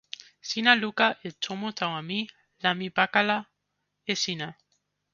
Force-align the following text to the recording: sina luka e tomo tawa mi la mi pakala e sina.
sina 0.49 0.71
luka 0.81 1.07
e 1.27 1.29
tomo 1.43 1.67
tawa 1.79 1.99
mi 2.09 2.19
la 2.63 2.71
mi 2.79 2.87
pakala 2.97 3.37
e 4.11 4.13
sina. 4.23 4.47